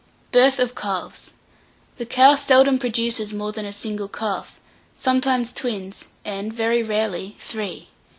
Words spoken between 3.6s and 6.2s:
a single calf; sometimes, twins,